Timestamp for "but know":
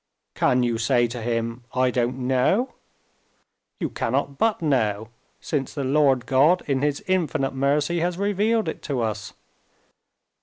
4.39-5.09